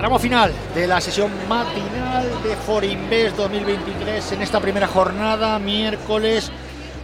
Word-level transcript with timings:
Tramo 0.00 0.18
final 0.18 0.50
de 0.74 0.86
la 0.86 0.98
sesión 0.98 1.30
matinal 1.46 2.26
de 2.42 2.56
Forinvest 2.56 3.36
2023 3.36 4.32
en 4.32 4.40
esta 4.40 4.58
primera 4.58 4.86
jornada, 4.86 5.58
miércoles 5.58 6.50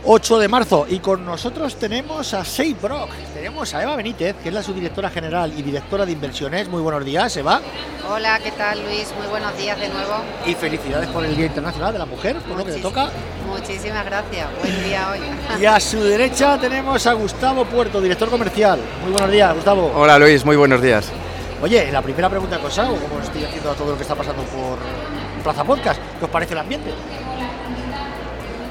8 0.03 0.39
de 0.39 0.49
marzo. 0.49 0.87
Y 0.89 1.01
con 1.01 1.27
nosotros 1.27 1.77
tenemos 1.77 2.33
a 2.33 2.43
Sei 2.43 2.73
Brock, 2.73 3.11
tenemos 3.35 3.75
a 3.75 3.83
Eva 3.83 3.97
Benítez, 3.97 4.37
que 4.43 4.49
es 4.49 4.55
la 4.55 4.63
subdirectora 4.63 5.11
general 5.11 5.53
y 5.55 5.61
directora 5.61 6.07
de 6.07 6.13
inversiones. 6.13 6.69
Muy 6.69 6.81
buenos 6.81 7.05
días, 7.05 7.37
Eva. 7.37 7.61
Hola, 8.11 8.39
¿qué 8.43 8.53
tal 8.53 8.83
Luis? 8.83 9.13
Muy 9.19 9.27
buenos 9.27 9.55
días 9.59 9.79
de 9.79 9.91
nuevo. 9.91 10.15
Y 10.47 10.55
felicidades 10.55 11.11
por 11.11 11.23
el 11.23 11.37
Día 11.37 11.45
Internacional 11.45 11.93
de 11.93 11.99
la 11.99 12.07
Mujer, 12.07 12.37
por 12.37 12.57
lo 12.57 12.65
que 12.65 12.73
te 12.73 12.81
toca. 12.81 13.11
Muchísimas 13.47 14.07
gracias, 14.07 14.49
buen 14.59 14.85
día 14.85 15.11
hoy. 15.11 15.19
Y 15.61 15.67
a 15.67 15.79
su 15.81 16.03
derecha 16.03 16.59
tenemos 16.59 17.07
a 17.07 17.13
Gustavo 17.13 17.67
Puerto, 17.67 18.01
director 18.01 18.31
comercial. 18.31 18.81
Muy 19.03 19.13
buenos 19.13 19.31
días, 19.31 19.55
Gustavo. 19.55 19.93
Hola 19.95 20.19
Luis, 20.19 20.47
muy 20.47 20.57
buenos 20.57 20.81
días. 20.81 21.13
Oye, 21.63 21.91
la 21.91 22.03
primera 22.03 22.29
pregunta 22.29 22.59
que 22.61 22.67
os 22.67 22.79
hago, 22.79 22.97
como 22.97 23.21
estoy 23.21 23.45
haciendo 23.45 23.71
a 23.71 23.75
todo 23.75 23.93
lo 23.93 23.97
que 23.97 24.03
está 24.03 24.15
pasando 24.15 24.43
por 24.43 24.79
Plaza 25.43 25.65
Podcast, 25.65 26.01
¿qué 26.19 26.25
os 26.25 26.31
parece 26.31 26.53
el 26.53 26.59
ambiente? 26.59 26.91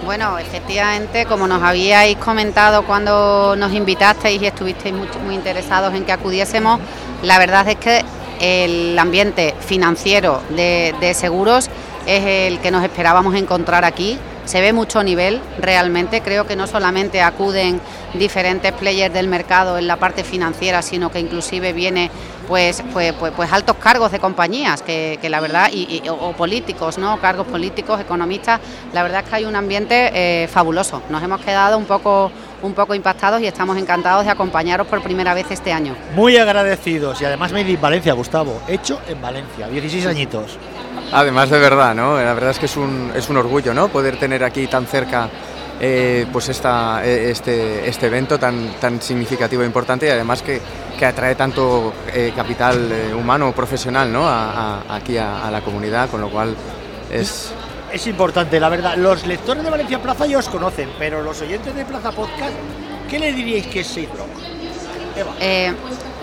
Bueno, 0.05 0.37
efectivamente, 0.37 1.25
como 1.25 1.47
nos 1.47 1.63
habíais 1.63 2.15
comentado 2.17 2.83
cuando 2.85 3.55
nos 3.55 3.73
invitasteis 3.73 4.39
y 4.39 4.45
estuvisteis 4.45 4.93
muy, 4.93 5.07
muy 5.25 5.33
interesados 5.33 5.95
en 5.95 6.05
que 6.05 6.11
acudiésemos, 6.11 6.79
la 7.23 7.39
verdad 7.39 7.67
es 7.67 7.77
que 7.77 8.03
el 8.39 8.99
ambiente 8.99 9.55
financiero 9.61 10.41
de, 10.49 10.93
de 10.99 11.15
seguros 11.15 11.71
es 12.05 12.23
el 12.23 12.59
que 12.59 12.69
nos 12.69 12.83
esperábamos 12.83 13.33
encontrar 13.33 13.83
aquí 13.83 14.19
se 14.45 14.61
ve 14.61 14.73
mucho 14.73 15.03
nivel 15.03 15.41
realmente. 15.59 16.21
Creo 16.21 16.45
que 16.47 16.55
no 16.55 16.67
solamente 16.67 17.21
acuden 17.21 17.81
diferentes 18.13 18.71
players 18.73 19.13
del 19.13 19.27
mercado 19.27 19.77
en 19.77 19.87
la 19.87 19.97
parte 19.97 20.23
financiera, 20.23 20.81
sino 20.81 21.11
que 21.11 21.19
inclusive 21.19 21.73
viene 21.73 22.09
pues, 22.47 22.83
pues, 22.93 23.13
pues, 23.13 23.33
pues 23.35 23.51
altos 23.51 23.75
cargos 23.77 24.11
de 24.11 24.19
compañías, 24.19 24.81
que, 24.81 25.19
la 25.29 25.39
verdad, 25.39 25.69
y, 25.71 26.01
o, 26.07 26.31
políticos, 26.33 26.97
¿no? 26.97 27.19
Cargos 27.19 27.47
políticos, 27.47 27.99
economistas, 27.99 28.59
la 28.93 29.03
verdad 29.03 29.23
es 29.23 29.29
que 29.29 29.35
hay 29.35 29.45
un 29.45 29.55
ambiente 29.55 30.11
eh, 30.13 30.47
fabuloso. 30.47 31.01
Nos 31.09 31.23
hemos 31.23 31.41
quedado 31.41 31.77
un 31.77 31.85
poco 31.85 32.31
un 32.61 32.73
poco 32.73 32.95
impactados 32.95 33.41
y 33.41 33.47
estamos 33.47 33.77
encantados 33.77 34.25
de 34.25 34.31
acompañaros 34.31 34.87
por 34.87 35.01
primera 35.01 35.33
vez 35.33 35.45
este 35.51 35.71
año. 35.71 35.95
Muy 36.15 36.37
agradecidos 36.37 37.21
y 37.21 37.25
además 37.25 37.51
me 37.51 37.61
en 37.61 37.81
Valencia, 37.81 38.13
Gustavo, 38.13 38.59
hecho 38.67 38.99
en 39.07 39.21
Valencia, 39.21 39.67
16 39.67 40.05
añitos. 40.07 40.57
Además 41.11 41.49
de 41.49 41.59
verdad, 41.59 41.95
¿no? 41.95 42.17
La 42.17 42.33
verdad 42.33 42.51
es 42.51 42.59
que 42.59 42.65
es 42.65 42.77
un, 42.77 43.11
es 43.15 43.29
un 43.29 43.37
orgullo, 43.37 43.73
¿no? 43.73 43.87
Poder 43.87 44.17
tener 44.17 44.43
aquí 44.43 44.67
tan 44.67 44.85
cerca 44.85 45.29
eh, 45.79 46.25
pues 46.31 46.47
esta, 46.47 47.05
eh, 47.05 47.31
este, 47.31 47.87
este 47.87 48.07
evento 48.07 48.39
tan, 48.39 48.75
tan 48.79 49.01
significativo 49.01 49.61
e 49.61 49.65
importante 49.65 50.07
y 50.07 50.09
además 50.09 50.41
que, 50.41 50.61
que 50.97 51.05
atrae 51.05 51.35
tanto 51.35 51.93
eh, 52.13 52.31
capital 52.33 53.13
humano 53.19 53.51
profesional 53.51 54.11
¿no? 54.11 54.25
aquí 54.27 55.17
a, 55.17 55.49
la 55.51 55.61
comunidad, 55.61 56.09
con 56.09 56.21
lo 56.21 56.29
cual 56.29 56.55
es... 57.11 57.51
Es 57.91 58.07
importante, 58.07 58.59
la 58.59 58.69
verdad. 58.69 58.95
Los 58.97 59.25
lectores 59.25 59.63
de 59.63 59.69
Valencia 59.69 60.01
Plaza 60.01 60.25
ya 60.25 60.39
os 60.39 60.49
conocen, 60.49 60.89
pero 60.97 61.21
los 61.21 61.41
oyentes 61.41 61.75
de 61.75 61.85
Plaza 61.85 62.11
Podcast, 62.11 62.53
¿qué 63.09 63.19
le 63.19 63.31
diríais 63.31 63.67
que 63.67 63.81
es 63.81 63.87
SafeRock? 63.87 64.24
Eva. 65.15 65.33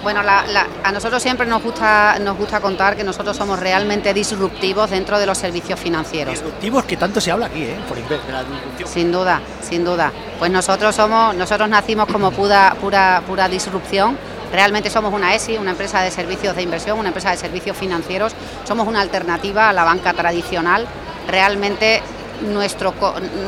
Bueno, 0.02 0.20
a 0.20 0.92
nosotros 0.92 1.22
siempre 1.22 1.46
nos 1.46 1.62
gusta, 1.62 2.18
nos 2.18 2.36
gusta 2.36 2.60
contar 2.60 2.96
que 2.96 3.04
nosotros 3.04 3.36
somos 3.36 3.60
realmente 3.60 4.12
disruptivos 4.12 4.90
dentro 4.90 5.16
de 5.16 5.26
los 5.26 5.38
servicios 5.38 5.78
financieros. 5.78 6.34
Disruptivos 6.34 6.84
que 6.84 6.96
tanto 6.96 7.20
se 7.20 7.30
habla 7.30 7.46
aquí, 7.46 7.62
¿eh? 7.62 7.76
Por 7.86 7.96
de 7.96 8.32
la 8.32 8.42
disrupción. 8.42 8.88
Sin 8.88 9.12
duda, 9.12 9.40
sin 9.62 9.84
duda. 9.84 10.10
Pues 10.40 10.50
nosotros 10.50 10.96
somos, 10.96 11.36
nosotros 11.36 11.68
nacimos 11.68 12.08
como 12.08 12.32
pura, 12.32 12.74
pura, 12.80 13.22
pura 13.24 13.48
disrupción. 13.48 14.18
Realmente 14.50 14.90
somos 14.90 15.14
una 15.14 15.36
ESI, 15.36 15.56
una 15.56 15.70
empresa 15.70 16.02
de 16.02 16.10
servicios 16.10 16.56
de 16.56 16.62
inversión, 16.62 16.98
una 16.98 17.08
empresa 17.10 17.30
de 17.30 17.36
servicios 17.36 17.76
financieros. 17.76 18.32
Somos 18.64 18.88
una 18.88 19.00
alternativa 19.00 19.68
a 19.68 19.72
la 19.72 19.84
banca 19.84 20.14
tradicional. 20.14 20.84
Realmente 21.28 22.02
nuestro, 22.41 22.92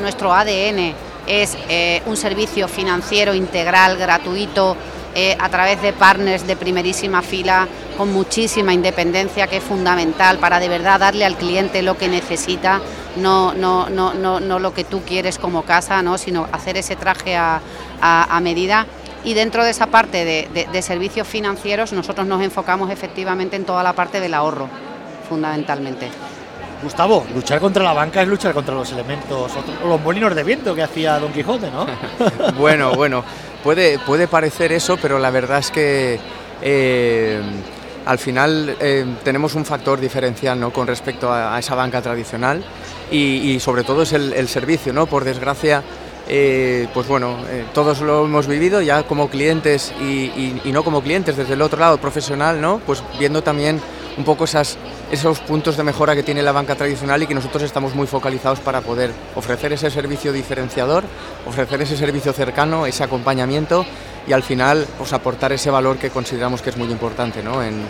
nuestro 0.01 0.33
ADN 0.33 0.95
es 1.27 1.59
eh, 1.69 2.01
un 2.07 2.17
servicio 2.17 2.69
financiero 2.69 3.35
integral, 3.35 3.97
gratuito, 3.97 4.77
eh, 5.15 5.37
a 5.39 5.49
través 5.49 5.81
de 5.81 5.93
partners 5.93 6.47
de 6.47 6.57
primerísima 6.57 7.23
fila, 7.23 7.69
con 7.97 8.13
muchísima 8.13 8.73
independencia, 8.73 9.47
que 9.47 9.59
es 9.59 9.63
fundamental 9.63 10.39
para 10.39 10.59
de 10.59 10.69
verdad 10.69 10.99
darle 10.99 11.25
al 11.25 11.37
cliente 11.37 11.83
lo 11.83 11.97
que 11.97 12.09
necesita, 12.09 12.81
no, 13.17 13.55
no, 13.55 13.89
no, 13.89 14.15
no, 14.15 14.41
no 14.41 14.59
lo 14.59 14.75
que 14.75 14.83
tú 14.83 15.03
quieres 15.03 15.39
como 15.39 15.63
casa, 15.63 16.03
¿no? 16.03 16.19
sino 16.19 16.49
hacer 16.51 16.77
ese 16.77 16.97
traje 16.97 17.37
a, 17.37 17.61
medida. 18.43 18.87
Y 19.23 19.35
dentro 19.35 19.65
de 19.65 19.71
esa 19.71 19.87
parte 19.87 20.25
de, 20.25 20.83
servicios 20.83 21.27
financieros, 21.27 21.93
nosotros 21.93 22.27
nos 22.27 22.43
enfocamos 22.43 22.91
efectivamente 22.91 23.57
en 23.57 23.65
toda 23.65 23.83
la 23.83 23.93
parte 23.93 24.21
del 24.21 24.35
ahorro, 24.35 24.69
fundamentalmente. 25.29 26.11
Gustavo, 26.83 27.25
luchar 27.33 27.61
contra 27.61 27.83
la 27.83 27.95
banca 27.95 28.21
es 28.21 28.29
luchar 28.29 28.53
contra 28.53 28.75
los 28.75 28.93
elementos, 28.93 29.53
los 29.87 30.01
molinos 30.03 30.35
de 30.35 30.43
viento 30.43 30.75
que 30.75 30.83
hacía 30.83 31.19
Don 31.19 31.33
Quijote, 31.33 31.71
¿no? 31.71 31.87
bueno, 32.59 32.93
bueno, 32.93 33.25
Puede, 33.65 33.99
puede 33.99 34.29
parecer 34.29 34.73
eso, 34.73 34.99
pero 35.01 35.19
la 35.19 35.31
verdad 35.31 35.59
es 35.59 35.71
que 35.71 36.21
eh, 36.61 37.41
al 38.05 38.19
final 38.19 38.77
eh, 38.79 39.07
tenemos 39.25 39.55
un 39.55 39.65
factor 39.65 39.99
diferencial 39.99 40.61
¿no? 40.61 40.71
con 40.71 40.87
respecto 40.87 41.33
a, 41.33 41.59
esa 41.59 41.75
banca 41.75 42.03
tradicional 42.03 42.63
y, 43.11 43.59
sobre 43.61 43.83
todo 43.83 44.03
es 44.03 44.13
el, 44.13 44.49
servicio. 44.49 44.93
¿no? 44.93 45.07
Por 45.07 45.25
desgracia, 45.25 45.83
eh, 46.29 46.89
pues 46.93 47.09
bueno, 47.09 47.39
todos 47.73 48.03
lo 48.03 48.27
hemos 48.27 48.47
vivido 48.47 48.83
ya 48.83 49.05
como 49.05 49.31
clientes 49.31 49.95
y, 49.99 50.61
y, 50.63 50.71
no 50.71 50.85
como 50.85 51.01
clientes 51.01 51.35
desde 51.35 51.55
el 51.55 51.63
otro 51.63 51.81
lado 51.81 51.97
profesional, 51.97 52.61
¿no? 52.61 52.83
pues 52.85 53.03
viendo 53.19 53.43
también 53.43 53.81
un 54.19 54.25
poco 54.25 54.45
esas 54.45 54.77
esos 55.15 55.39
puntos 55.39 55.77
de 55.77 55.85
mejora 55.85 56.17
que 56.17 56.25
tiene 56.25 56.43
la 56.43 56.51
banca 56.51 56.75
tradicional 56.75 57.23
y 57.23 57.27
que 57.29 57.35
nosotros 57.35 57.63
estamos 57.63 57.95
muy 57.95 58.09
focalizados 58.09 58.59
para 58.59 58.81
poder 58.81 59.13
ofrecer 59.37 59.73
ese 59.73 59.89
servicio 59.89 60.33
diferenciador, 60.33 61.05
ofrecer 61.47 61.81
ese 61.83 61.97
servicio 61.97 62.33
cercano, 62.33 62.85
ese 62.85 63.05
acompañamiento 63.05 63.87
y 64.27 64.33
al 64.33 64.43
final 64.43 64.87
pues, 64.99 65.13
aportar 65.13 65.53
ese 65.53 65.71
valor 65.71 65.99
que 65.99 66.11
consideramos 66.11 66.63
que 66.63 66.71
es 66.71 66.77
muy 66.77 66.91
importante 66.91 67.43
¿no? 67.43 67.63
en, 67.63 67.85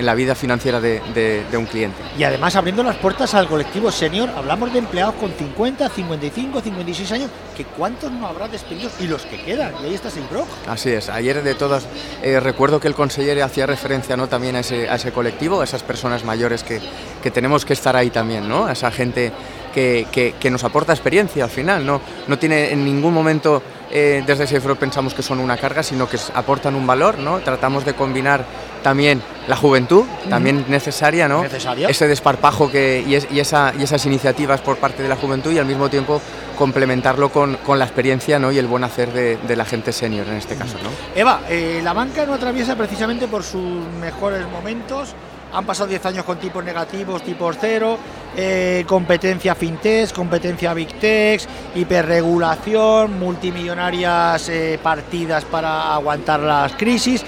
la 0.00 0.14
vida 0.14 0.34
financiera 0.34 0.80
de, 0.80 1.44
un 1.56 1.66
cliente. 1.66 1.96
Y 2.18 2.24
además 2.24 2.56
abriendo 2.56 2.82
las 2.82 2.96
puertas 2.96 3.34
al 3.34 3.46
colectivo 3.48 3.90
senior, 3.90 4.30
hablamos 4.36 4.72
de 4.72 4.78
empleados 4.80 5.14
con 5.14 5.32
50, 5.32 5.88
55, 5.88 6.60
56 6.60 7.12
años, 7.12 7.30
que 7.56 7.64
cuántos 7.64 8.10
no 8.12 8.26
habrá 8.26 8.48
despedidos 8.48 8.92
y 9.00 9.06
los 9.06 9.22
que 9.22 9.40
quedan, 9.42 9.72
y 9.82 9.86
ahí 9.86 9.94
está 9.94 10.10
Seibrock. 10.10 10.48
Así 10.66 10.90
es, 10.90 11.08
ayer 11.08 11.42
de 11.42 11.54
todas, 11.54 11.86
eh, 12.22 12.40
recuerdo 12.40 12.80
que 12.80 12.88
el 12.88 12.94
consejero 12.94 13.44
hacía 13.44 13.66
referencia 13.66 14.16
¿no? 14.16 14.28
también 14.28 14.56
a 14.56 14.60
ese, 14.60 14.88
a 14.88 14.96
ese 14.96 15.12
colectivo, 15.12 15.60
a 15.60 15.64
esas 15.64 15.82
personas 15.82 16.24
mayores 16.24 16.62
que, 16.62 16.80
que 17.22 17.30
tenemos 17.30 17.64
que 17.64 17.72
estar 17.72 17.96
ahí 17.96 18.10
también, 18.10 18.48
¿no? 18.48 18.66
a 18.66 18.72
esa 18.72 18.90
gente 18.90 19.32
que, 19.74 20.34
que, 20.38 20.50
nos 20.50 20.62
aporta 20.64 20.92
experiencia 20.92 21.44
al 21.44 21.50
final, 21.50 21.84
no, 21.84 22.00
no 22.28 22.38
tiene 22.38 22.70
en 22.72 22.84
ningún 22.84 23.12
momento 23.12 23.62
eh, 23.90 24.22
desde 24.26 24.46
Seifro 24.46 24.76
pensamos 24.76 25.14
que 25.14 25.22
son 25.22 25.38
una 25.38 25.56
carga, 25.56 25.82
sino 25.82 26.08
que 26.08 26.18
aportan 26.34 26.74
un 26.74 26.86
valor, 26.86 27.18
¿no? 27.18 27.40
Tratamos 27.40 27.84
de 27.84 27.94
combinar 27.94 28.44
también 28.82 29.22
la 29.46 29.56
juventud, 29.56 30.04
también 30.28 30.64
necesaria, 30.68 31.28
¿no? 31.28 31.44
Ese 31.44 32.08
desparpajo 32.08 32.70
que, 32.70 33.04
y, 33.06 33.14
esa, 33.14 33.72
y, 33.78 33.82
esas 33.82 34.04
iniciativas 34.06 34.60
por 34.60 34.78
parte 34.78 35.02
de 35.02 35.08
la 35.08 35.16
juventud 35.16 35.52
y 35.52 35.58
al 35.58 35.66
mismo 35.66 35.88
tiempo 35.88 36.20
complementarlo 36.58 37.30
con, 37.30 37.58
la 37.78 37.84
experiencia 37.84 38.38
¿no? 38.38 38.52
y 38.52 38.58
el 38.58 38.66
buen 38.66 38.84
hacer 38.84 39.12
de, 39.12 39.56
la 39.56 39.64
gente 39.64 39.92
senior 39.92 40.26
en 40.28 40.34
este 40.34 40.56
caso. 40.56 40.76
¿no? 40.82 40.90
Eva, 41.14 41.40
eh, 41.48 41.80
la 41.82 41.92
banca 41.92 42.26
no 42.26 42.34
atraviesa 42.34 42.76
precisamente 42.76 43.26
por 43.26 43.42
sus 43.42 43.86
mejores 44.00 44.46
momentos 44.48 45.14
han 45.54 45.64
pasado 45.64 45.88
10 45.88 46.06
años 46.06 46.24
con 46.24 46.38
tipos 46.38 46.64
negativos, 46.64 47.22
tipos 47.22 47.56
cero, 47.60 47.96
eh, 48.36 48.84
competencia 48.86 49.54
fintech, 49.54 50.12
competencia 50.12 50.74
big 50.74 50.98
tech, 50.98 51.40
hiperregulación, 51.74 53.18
multimillonarias 53.18 54.48
eh, 54.48 54.78
partidas 54.82 55.44
para 55.44 55.94
aguantar 55.94 56.40
las 56.40 56.72
crisis. 56.72 57.24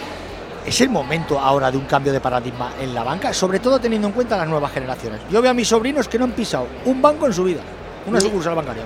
Es 0.67 0.81
el 0.81 0.89
momento 0.89 1.39
ahora 1.39 1.71
de 1.71 1.79
un 1.79 1.85
cambio 1.85 2.13
de 2.13 2.21
paradigma 2.21 2.73
en 2.81 2.93
la 2.93 3.05
banca, 3.05 3.33
sobre 3.33 3.61
todo 3.61 3.79
teniendo 3.79 4.09
en 4.09 4.13
cuenta 4.13 4.37
las 4.37 4.49
nuevas 4.49 4.73
generaciones. 4.73 5.21
Yo 5.31 5.41
veo 5.41 5.53
a 5.53 5.55
mis 5.55 5.69
sobrinos 5.69 6.09
que 6.09 6.19
no 6.19 6.25
han 6.25 6.33
pisado 6.33 6.67
un 6.87 7.01
banco 7.01 7.27
en 7.27 7.33
su 7.33 7.45
vida 7.45 7.61
una 8.07 8.21
sucursal 8.21 8.55
bancaria. 8.55 8.85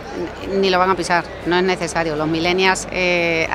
Ni 0.57 0.71
lo 0.71 0.79
van 0.79 0.91
a 0.91 0.97
pisar, 0.97 1.25
no 1.47 1.57
es 1.57 1.63
necesario. 1.63 2.17
Los 2.17 2.27
millennials 2.27 2.89
eh, 2.91 3.47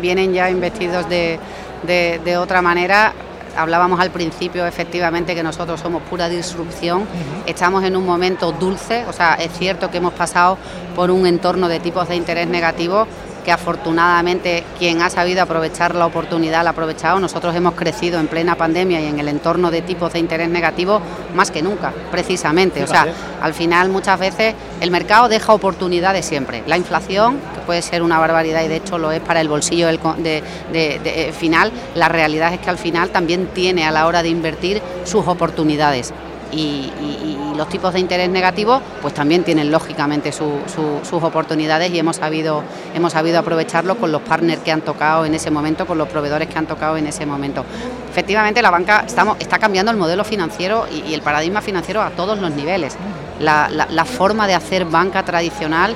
vienen, 0.00 0.32
ya 0.32 0.50
investidos 0.50 1.08
de, 1.08 1.38
de, 1.82 2.36
otra 2.36 2.62
manera 2.62 3.12
hablábamos 3.56 4.00
al 4.00 4.10
principio 4.10 4.66
efectivamente 4.66 5.34
que 5.34 5.42
nosotros 5.42 5.80
somos 5.80 6.02
pura 6.02 6.28
disrupción, 6.28 7.06
estamos 7.46 7.84
en 7.84 7.96
un 7.96 8.04
momento 8.04 8.52
dulce, 8.52 9.04
o 9.06 9.12
sea, 9.12 9.34
es 9.34 9.52
cierto 9.52 9.90
que 9.90 9.98
hemos 9.98 10.14
pasado 10.14 10.58
por 10.94 11.10
un 11.10 11.26
entorno 11.26 11.68
de 11.68 11.80
tipos 11.80 12.08
de 12.08 12.16
interés 12.16 12.48
negativos, 12.48 13.08
que 13.44 13.52
afortunadamente 13.52 14.64
quien 14.78 15.02
ha 15.02 15.10
sabido 15.10 15.42
aprovechar 15.42 15.94
la 15.94 16.06
oportunidad 16.06 16.64
la 16.64 16.70
ha 16.70 16.72
aprovechado. 16.72 17.20
Nosotros 17.20 17.54
hemos 17.54 17.74
crecido 17.74 18.18
en 18.18 18.26
plena 18.26 18.56
pandemia 18.56 19.00
y 19.00 19.06
en 19.06 19.20
el 19.20 19.28
entorno 19.28 19.70
de 19.70 19.82
tipos 19.82 20.12
de 20.12 20.18
interés 20.18 20.48
negativo 20.48 21.00
más 21.34 21.50
que 21.50 21.62
nunca, 21.62 21.92
precisamente. 22.10 22.82
O 22.82 22.86
sea, 22.86 23.06
al 23.40 23.54
final 23.54 23.90
muchas 23.90 24.18
veces 24.18 24.54
el 24.80 24.90
mercado 24.90 25.28
deja 25.28 25.52
oportunidades 25.52 26.24
siempre. 26.24 26.62
La 26.66 26.76
inflación, 26.76 27.38
que 27.54 27.60
puede 27.66 27.82
ser 27.82 28.02
una 28.02 28.18
barbaridad 28.18 28.64
y 28.64 28.68
de 28.68 28.76
hecho 28.76 28.98
lo 28.98 29.12
es 29.12 29.20
para 29.20 29.40
el 29.40 29.48
bolsillo 29.48 29.86
de, 29.86 30.42
eh, 30.72 31.32
final, 31.38 31.70
la 31.94 32.08
realidad 32.08 32.52
es 32.52 32.60
que 32.60 32.70
al 32.70 32.78
final 32.78 33.10
también 33.10 33.48
tiene 33.48 33.84
a 33.84 33.90
la 33.90 34.06
hora 34.06 34.22
de 34.22 34.30
invertir 34.30 34.82
sus 35.04 35.26
oportunidades 35.26 36.12
y, 36.54 37.38
los 37.56 37.68
tipos 37.68 37.92
de 37.92 38.00
interés 38.00 38.28
negativos 38.28 38.82
pues 39.00 39.14
también 39.14 39.44
tienen 39.44 39.70
lógicamente 39.70 40.32
sus 40.32 41.12
oportunidades 41.12 41.92
y 41.92 41.98
hemos 42.00 42.16
sabido, 42.16 42.64
hemos 42.94 43.12
sabido 43.12 43.38
aprovecharlo 43.38 43.96
con 43.96 44.10
los 44.10 44.22
partners 44.22 44.60
que 44.62 44.72
han 44.72 44.80
tocado 44.80 45.24
en 45.24 45.34
ese 45.34 45.52
momento, 45.52 45.86
con 45.86 45.96
los 45.96 46.08
proveedores 46.08 46.48
que 46.48 46.58
han 46.58 46.66
tocado 46.66 46.96
en 46.96 47.06
ese 47.06 47.26
momento. 47.26 47.64
Efectivamente 48.10 48.60
la 48.60 48.70
banca 48.70 49.04
estamos, 49.06 49.36
está 49.38 49.60
cambiando 49.60 49.92
el 49.92 49.96
modelo 49.96 50.24
financiero 50.24 50.86
y, 50.90 51.14
el 51.14 51.22
paradigma 51.22 51.60
financiero 51.60 52.02
a 52.02 52.10
todos 52.10 52.40
los 52.40 52.50
niveles. 52.50 52.96
La, 53.38 54.04
forma 54.04 54.46
de 54.48 54.54
hacer 54.54 54.84
banca 54.84 55.24
tradicional 55.24 55.94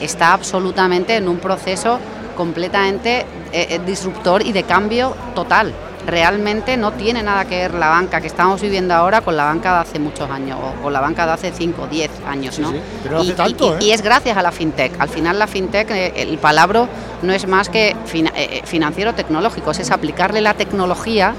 está 0.00 0.32
absolutamente 0.32 1.16
en 1.16 1.28
un 1.28 1.38
proceso 1.38 2.00
completamente 2.36 3.20
eh, 3.20 3.26
eh, 3.52 3.80
disruptor 3.86 4.44
y 4.44 4.52
de 4.52 4.64
cambio 4.64 5.14
total 5.34 5.72
realmente 6.08 6.76
no 6.78 6.92
tiene 6.92 7.22
nada 7.22 7.44
que 7.44 7.58
ver 7.58 7.74
la 7.74 7.88
banca 7.90 8.20
que 8.20 8.26
estamos 8.26 8.60
viviendo 8.62 8.94
ahora 8.94 9.20
con 9.20 9.36
la 9.36 9.44
banca 9.44 9.74
de 9.74 9.80
hace 9.80 9.98
muchos 9.98 10.28
años 10.30 10.58
o 10.60 10.82
con 10.82 10.92
la 10.92 11.00
banca 11.00 11.26
de 11.26 11.32
hace 11.32 11.52
5 11.52 11.82
o 11.82 11.86
10 11.86 12.10
años, 12.26 12.58
¿no? 12.58 12.72
y, 13.22 13.32
tanto, 13.32 13.74
¿eh? 13.74 13.78
y, 13.82 13.90
es 13.90 14.00
gracias 14.00 14.36
a 14.36 14.42
la 14.42 14.50
fintech. 14.50 14.98
Al 14.98 15.10
final 15.10 15.38
la 15.38 15.46
fintech, 15.46 15.90
eh, 15.90 16.12
el 16.16 16.38
palabra 16.38 16.88
no 17.22 17.32
es 17.32 17.46
más 17.46 17.68
que 17.68 17.94
eh, 18.14 18.62
financiero 18.64 19.14
tecnológico, 19.14 19.70
es 19.70 19.90
aplicarle 19.90 20.40
la 20.40 20.54
tecnología 20.54 21.34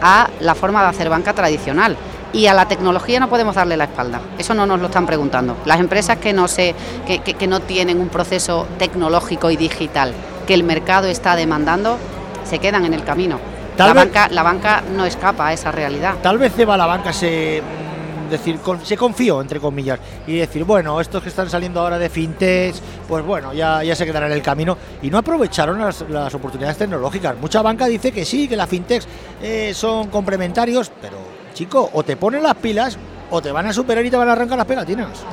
a 0.00 0.30
la 0.40 0.54
forma 0.54 0.82
de 0.82 0.88
hacer 0.88 1.10
banca 1.10 1.34
tradicional. 1.34 1.96
Y 2.32 2.46
a 2.46 2.54
la 2.54 2.66
tecnología 2.68 3.20
no 3.20 3.28
podemos 3.28 3.56
darle 3.56 3.76
la 3.76 3.84
espalda. 3.84 4.20
Eso 4.38 4.54
no 4.54 4.64
nos 4.64 4.80
lo 4.80 4.86
están 4.86 5.04
preguntando. 5.04 5.56
Las 5.66 5.80
empresas 5.80 6.16
que 6.18 6.32
no, 6.32 6.46
se, 6.46 6.76
que 7.06 7.46
no 7.48 7.60
tienen 7.60 8.00
un 8.00 8.08
proceso 8.08 8.66
tecnológico 8.78 9.50
y 9.50 9.56
digital 9.56 10.14
que 10.46 10.54
el 10.54 10.62
mercado 10.62 11.08
está 11.08 11.34
demandando, 11.34 11.98
se 12.44 12.60
quedan 12.60 12.84
en 12.84 12.94
el 12.94 13.02
camino 13.02 13.49
la, 13.86 13.94
banca, 13.94 14.28
la 14.28 14.42
banca 14.42 14.82
no 14.94 15.04
escapa 15.04 15.48
a 15.48 15.52
esa 15.52 15.70
realidad. 15.70 16.16
Tal 16.22 16.38
vez 16.38 16.58
Eva 16.58 16.76
la 16.76 16.86
banca 16.86 17.12
se 17.12 17.62
mm, 17.62 18.30
decir, 18.30 18.58
se 18.84 18.96
confió, 18.96 19.40
entre 19.40 19.60
comillas, 19.60 19.98
y 20.26 20.36
decir, 20.36 20.64
bueno, 20.64 21.00
estos 21.00 21.22
que 21.22 21.28
están 21.28 21.50
saliendo 21.50 21.80
ahora 21.80 21.98
de 21.98 22.08
fintechs, 22.08 22.80
pues 23.08 23.24
bueno, 23.24 23.52
ya, 23.52 23.82
ya 23.82 23.94
se 23.94 24.06
quedarán 24.06 24.30
en 24.30 24.36
el 24.36 24.42
camino, 24.42 24.76
y 25.02 25.10
no 25.10 25.18
aprovecharon 25.18 25.78
las, 25.80 26.34
oportunidades 26.34 26.78
tecnológicas. 26.78 27.36
Mucha 27.38 27.62
banca 27.62 27.86
dice 27.86 28.12
que 28.12 28.24
sí, 28.24 28.48
que 28.48 28.56
las 28.56 28.68
fintechs 28.68 29.06
eh, 29.42 29.72
son 29.74 30.08
complementarios, 30.08 30.90
pero 31.00 31.18
chico, 31.54 31.90
o 31.92 32.02
te 32.02 32.16
ponen 32.16 32.42
las 32.42 32.54
pilas 32.56 32.98
o 33.30 33.40
te 33.40 33.52
van 33.52 33.66
a 33.66 33.72
superar 33.72 34.04
y 34.04 34.10
te 34.10 34.16
van 34.16 34.28
a 34.28 34.32
arrancar 34.32 34.58
las 34.58 34.66
pegatinas 34.66 35.24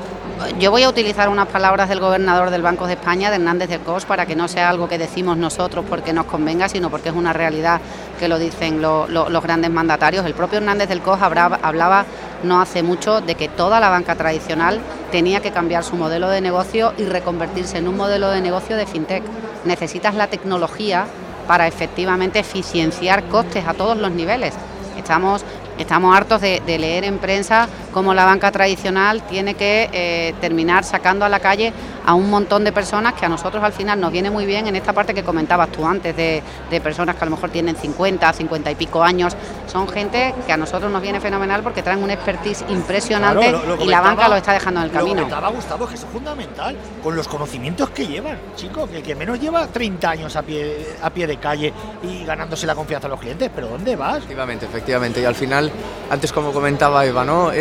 yo 0.59 0.71
voy 0.71 0.83
a 0.83 0.89
utilizar 0.89 1.29
unas 1.29 1.47
palabras 1.47 1.89
del 1.89 1.99
gobernador 1.99 2.49
del 2.49 2.61
Banco 2.61 2.87
de 2.87 2.93
España, 2.93 3.29
de 3.29 3.35
Hernández 3.35 3.69
de 3.69 3.79
Cos, 3.79 4.05
para 4.05 4.25
que 4.25 4.35
no 4.35 4.47
sea 4.47 4.69
algo 4.69 4.87
que 4.87 4.97
decimos 4.97 5.37
nosotros 5.37 5.85
porque 5.87 6.13
nos 6.13 6.25
convenga, 6.25 6.69
sino 6.69 6.89
porque 6.89 7.09
es 7.09 7.15
una 7.15 7.33
realidad 7.33 7.81
que 8.19 8.27
lo 8.27 8.39
dicen 8.39 8.81
los 8.81 9.43
grandes 9.43 9.71
mandatarios. 9.71 10.25
El 10.25 10.33
propio 10.33 10.57
Hernández 10.57 10.89
del 10.89 11.01
Cos 11.01 11.21
hablaba 11.21 12.05
no 12.43 12.61
hace 12.61 12.83
mucho 12.83 13.21
de 13.21 13.35
que 13.35 13.49
toda 13.49 13.79
la 13.79 13.89
banca 13.89 14.15
tradicional 14.15 14.79
tenía 15.11 15.41
que 15.41 15.51
cambiar 15.51 15.83
su 15.83 15.95
modelo 15.95 16.29
de 16.29 16.41
negocio 16.41 16.93
y 16.97 17.05
reconvertirse 17.05 17.77
en 17.77 17.87
un 17.87 17.97
modelo 17.97 18.29
de 18.29 18.41
negocio 18.41 18.75
de 18.75 18.85
fintech. 18.85 19.23
Necesitas 19.65 20.15
la 20.15 20.27
tecnología 20.27 21.05
para 21.47 21.67
efectivamente 21.67 22.39
eficienciar 22.39 23.23
costes 23.25 23.67
a 23.67 23.73
todos 23.73 23.97
los 23.97 24.11
niveles. 24.11 24.53
Estamos 24.97 25.43
Estamos 25.77 26.15
hartos 26.15 26.41
de, 26.41 26.59
leer 26.65 27.03
en 27.03 27.19
prensa 27.19 27.69
cómo 27.97 28.13
la 28.13 28.25
banca 28.25 28.51
tradicional 28.51 29.23
tiene 29.23 29.55
que 29.55 29.89
eh, 29.91 30.35
terminar 30.39 30.83
sacando 30.83 31.25
a 31.25 31.29
la 31.29 31.39
calle 31.39 31.73
a 32.05 32.13
un 32.13 32.29
montón 32.29 32.63
de 32.63 32.71
personas 32.71 33.15
que 33.15 33.25
a 33.25 33.29
nosotros 33.29 33.63
al 33.63 33.73
final 33.73 33.99
nos 33.99 34.11
viene 34.11 34.29
muy 34.29 34.45
bien 34.45 34.67
en 34.67 34.75
esta 34.75 34.93
parte 34.93 35.15
que 35.15 35.23
comentabas 35.23 35.69
tú 35.71 35.83
antes, 35.83 36.15
de, 36.15 36.43
personas 36.83 37.15
que 37.15 37.23
a 37.23 37.25
lo 37.25 37.31
mejor 37.31 37.49
tienen 37.49 37.75
50, 37.75 38.31
50 38.31 38.69
y 38.69 38.75
pico 38.75 39.03
años. 39.03 39.35
Son 39.65 39.87
gente 39.87 40.35
que 40.45 40.53
a 40.53 40.57
nosotros 40.57 40.91
nos 40.91 41.01
viene 41.01 41.19
fenomenal 41.19 41.63
porque 41.63 41.81
traen 41.81 42.03
un 42.03 42.11
expertise 42.11 42.63
impresionante 42.69 43.55
y 43.81 43.87
la 43.87 43.99
banca 43.99 44.29
lo 44.29 44.35
está 44.35 44.53
dejando 44.53 44.81
en 44.81 44.85
el 44.85 44.91
camino. 44.91 45.15
Lo 45.15 45.21
que 45.21 45.33
estaba 45.33 45.49
Gustavo 45.49 45.87
que 45.87 45.95
es 45.95 46.05
fundamental, 46.05 46.77
con 47.01 47.15
los 47.15 47.27
conocimientos 47.27 47.89
que 47.89 48.05
llevan, 48.05 48.37
chicos, 48.55 48.91
que 48.91 48.97
el 48.97 49.03
que 49.03 49.15
menos 49.15 49.39
lleva 49.39 49.65
30 49.65 50.07
años 50.07 50.35
a 50.35 50.43
pie, 50.43 50.85
a 51.01 51.09
pie 51.09 51.25
de 51.25 51.37
calle 51.37 51.73
y 52.03 52.23
ganándose 52.25 52.67
la 52.67 52.75
confianza 52.75 53.07
de 53.07 53.13
los 53.13 53.19
clientes, 53.19 53.49
pero 53.55 53.69
¿dónde 53.69 53.95
vas? 53.95 54.17
Efectivamente, 54.17 54.67
efectivamente. 54.67 55.19
Y 55.19 55.25
al 55.25 55.35
final 55.35 55.71
antes 56.11 56.31
como 56.31 56.53
comentaba 56.53 57.05
Eva, 57.05 57.25
¿no? 57.25 57.51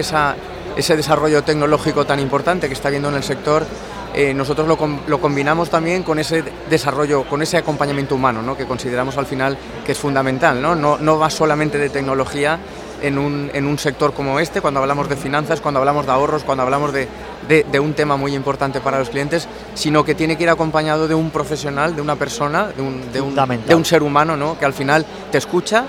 Ese 0.76 0.96
desarrollo 0.96 1.42
tecnológico 1.42 2.04
tan 2.04 2.20
importante 2.20 2.68
que 2.68 2.74
está 2.74 2.90
viendo 2.90 3.08
en 3.08 3.14
el 3.14 3.22
sector, 3.22 3.66
eh, 4.14 4.32
nosotros 4.32 4.66
lo, 4.66 5.20
combinamos 5.20 5.68
también 5.68 6.02
con 6.02 6.18
ese 6.18 6.42
desarrollo, 6.70 7.24
con 7.24 7.42
ese 7.42 7.58
acompañamiento 7.58 8.14
humano, 8.14 8.56
que 8.56 8.64
consideramos 8.64 9.18
al 9.18 9.26
final 9.26 9.58
que 9.84 9.92
es 9.92 9.98
fundamental. 9.98 10.60
No, 10.62 10.74
no, 10.74 11.18
va 11.18 11.28
solamente 11.28 11.76
de 11.76 11.90
tecnología 11.90 12.58
en 13.02 13.18
un, 13.18 13.78
sector 13.78 14.14
como 14.14 14.40
este, 14.40 14.62
cuando 14.62 14.80
hablamos 14.80 15.10
de 15.10 15.16
finanzas, 15.16 15.60
cuando 15.60 15.80
hablamos 15.80 16.06
de 16.06 16.12
ahorros, 16.12 16.44
cuando 16.44 16.62
hablamos 16.62 16.94
de, 16.94 17.08
un 17.78 17.92
tema 17.92 18.16
muy 18.16 18.34
importante 18.34 18.80
para 18.80 18.98
los 18.98 19.10
clientes, 19.10 19.46
sino 19.74 20.02
que 20.02 20.14
tiene 20.14 20.38
que 20.38 20.44
ir 20.44 20.50
acompañado 20.50 21.08
de 21.08 21.14
un 21.14 21.30
profesional, 21.30 21.94
de 21.94 22.00
una 22.00 22.16
persona, 22.16 22.68
de 22.68 22.80
un, 22.80 23.12
de 23.12 23.74
un, 23.74 23.84
ser 23.84 24.02
humano, 24.02 24.34
¿no? 24.34 24.58
que 24.58 24.64
al 24.64 24.72
final 24.72 25.04
te 25.30 25.36
escucha, 25.36 25.84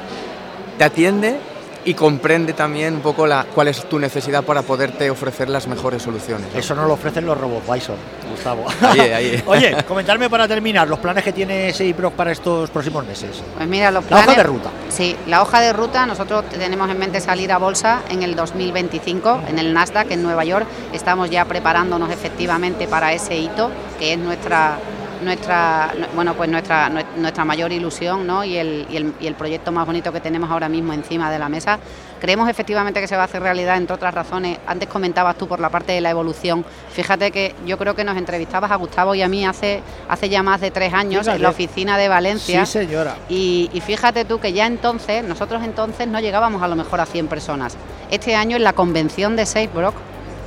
te 0.77 0.83
atiende 0.83 1.39
y 1.87 1.93
comprende 1.93 2.51
también 2.51 2.95
un 2.95 2.99
poco 2.99 3.25
la, 3.25 3.45
cuál 3.45 3.69
es 3.69 3.87
tu 3.87 3.97
necesidad 3.97 4.43
para 4.43 4.61
poderte 4.61 5.09
ofrecer 5.09 5.47
las 5.47 5.67
mejores 5.67 6.03
soluciones. 6.03 6.47
Eso 6.53 6.75
no 6.75 6.85
lo 6.85 6.95
ofrecen 6.95 7.25
los 7.25 7.37
RoboAdvisor, 7.37 7.95
Gustavo. 8.29 8.65
Oye, 9.45 9.85
comentarme 9.87 10.29
para 10.29 10.49
terminar 10.49 10.85
los 10.89 10.99
planes 10.99 11.23
que 11.23 11.31
tiene 11.31 11.71
SEIPROC 11.71 12.13
para 12.13 12.33
estos 12.33 12.69
próximos 12.71 13.05
meses. 13.05 13.41
Pues 13.55 13.69
mira, 13.69 13.89
los 13.89 14.03
planes, 14.03 14.25
La 14.25 14.33
hoja 14.33 14.41
de 14.43 14.47
ruta. 14.47 14.69
Sí, 14.89 15.15
la 15.27 15.41
hoja 15.41 15.61
de 15.61 15.71
ruta, 15.71 16.05
nosotros 16.05 16.43
tenemos 16.49 16.89
en 16.89 16.99
mente 16.99 17.21
salir 17.21 17.53
a 17.53 17.57
bolsa 17.57 18.01
en 18.09 18.21
el 18.21 18.35
2025 18.35 19.43
en 19.47 19.57
el 19.57 19.73
Nasdaq 19.73 20.11
en 20.11 20.23
Nueva 20.23 20.43
York. 20.43 20.67
Estamos 20.91 21.29
ya 21.29 21.45
preparándonos 21.45 22.11
efectivamente 22.11 22.89
para 22.89 23.13
ese 23.13 23.37
hito, 23.37 23.71
que 23.97 24.11
es 24.11 24.19
nuestra 24.19 24.77
nuestra 25.21 25.93
bueno 26.15 26.33
pues 26.33 26.49
nuestra 26.49 26.89
nuestra 26.89 27.45
mayor 27.45 27.71
ilusión 27.71 28.25
¿no? 28.25 28.43
y, 28.43 28.57
el, 28.57 28.85
y, 28.89 28.97
el, 28.97 29.13
y 29.19 29.27
el 29.27 29.35
proyecto 29.35 29.71
más 29.71 29.85
bonito 29.85 30.11
que 30.11 30.19
tenemos 30.19 30.49
ahora 30.49 30.69
mismo 30.69 30.93
encima 30.93 31.31
de 31.31 31.39
la 31.39 31.49
mesa. 31.49 31.79
Creemos 32.19 32.49
efectivamente 32.49 32.99
que 32.99 33.07
se 33.07 33.15
va 33.15 33.23
a 33.23 33.25
hacer 33.25 33.43
realidad 33.43 33.77
entre 33.77 33.95
otras 33.95 34.13
razones. 34.13 34.57
Antes 34.65 34.89
comentabas 34.89 35.37
tú 35.37 35.47
por 35.47 35.59
la 35.59 35.69
parte 35.69 35.91
de 35.91 36.01
la 36.01 36.09
evolución. 36.09 36.65
Fíjate 36.91 37.31
que 37.31 37.53
yo 37.65 37.77
creo 37.77 37.95
que 37.95 38.03
nos 38.03 38.17
entrevistabas 38.17 38.71
a 38.71 38.75
Gustavo 38.75 39.13
y 39.13 39.21
a 39.21 39.27
mí 39.27 39.45
hace 39.45 39.83
hace 40.09 40.29
ya 40.29 40.41
más 40.41 40.61
de 40.61 40.71
tres 40.71 40.93
años 40.93 41.27
en 41.27 41.41
la 41.41 41.49
oficina 41.49 41.97
de 41.97 42.09
Valencia. 42.09 42.65
Sí 42.65 42.71
señora. 42.79 43.15
Y, 43.29 43.69
y 43.73 43.81
fíjate 43.81 44.25
tú 44.25 44.39
que 44.39 44.53
ya 44.53 44.65
entonces 44.65 45.23
nosotros 45.23 45.63
entonces 45.63 46.07
no 46.07 46.19
llegábamos 46.19 46.63
a 46.63 46.67
lo 46.67 46.75
mejor 46.75 47.01
a 47.01 47.05
100 47.05 47.27
personas. 47.27 47.77
Este 48.09 48.35
año 48.35 48.57
en 48.57 48.63
la 48.63 48.73
convención 48.73 49.35
de 49.35 49.45
SafeBrock 49.45 49.95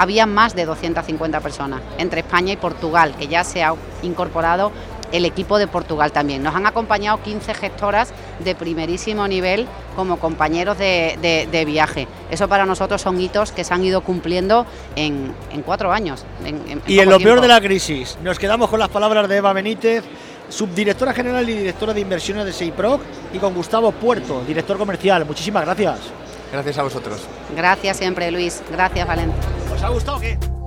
había 0.00 0.24
más 0.24 0.54
de 0.54 0.64
250 0.64 1.40
personas, 1.40 1.82
entre 1.98 2.20
España 2.20 2.54
y 2.54 2.56
Portugal, 2.56 3.14
que 3.18 3.28
ya 3.28 3.44
se 3.44 3.62
ha 3.62 3.74
incorporado 4.02 4.72
el 5.12 5.26
equipo 5.26 5.58
de 5.58 5.66
Portugal 5.66 6.10
también. 6.10 6.42
Nos 6.42 6.54
han 6.54 6.64
acompañado 6.64 7.22
15 7.22 7.52
gestoras 7.52 8.14
de 8.42 8.54
primerísimo 8.54 9.28
nivel 9.28 9.66
como 9.96 10.18
compañeros 10.18 10.78
de, 10.78 11.64
viaje. 11.66 12.08
Eso 12.30 12.48
para 12.48 12.64
nosotros 12.64 13.02
son 13.02 13.20
hitos 13.20 13.52
que 13.52 13.62
se 13.62 13.74
han 13.74 13.84
ido 13.84 14.00
cumpliendo 14.00 14.64
en, 14.96 15.34
cuatro 15.66 15.92
años. 15.92 16.24
y 16.86 16.98
en 16.98 17.10
lo 17.10 17.18
peor 17.18 17.42
de 17.42 17.48
la 17.48 17.60
crisis, 17.60 18.16
nos 18.22 18.38
quedamos 18.38 18.70
con 18.70 18.80
las 18.80 18.88
palabras 18.88 19.28
de 19.28 19.36
Eva 19.36 19.52
Benítez, 19.52 20.02
subdirectora 20.48 21.12
general 21.12 21.46
y 21.46 21.56
directora 21.58 21.92
de 21.92 22.00
inversiones 22.00 22.46
de 22.46 22.54
SEIPROC, 22.54 23.02
y 23.34 23.38
con 23.38 23.52
Gustavo 23.52 23.92
Puerto, 23.92 24.42
director 24.46 24.78
comercial. 24.78 25.26
Muchísimas 25.26 25.66
gracias. 25.66 25.98
Gracias 26.50 26.78
a 26.78 26.84
vosotros. 26.84 27.20
Gracias 27.54 27.98
siempre, 27.98 28.30
Luis. 28.30 28.62
Gracias, 28.72 29.06
Valente. 29.06 29.49
¿Os 29.80 29.84
ha 29.84 29.88
gustado 29.88 30.20
qué? 30.20 30.59